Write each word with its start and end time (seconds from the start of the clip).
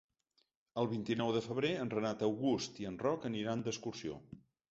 El 0.83 0.87
vint-i-nou 0.93 1.33
de 1.35 1.43
febrer 1.49 1.69
en 1.83 1.91
Renat 1.93 2.25
August 2.29 2.81
i 2.85 2.89
en 2.93 2.99
Roc 3.05 3.29
aniran 3.33 3.65
d'excursió. 3.67 4.19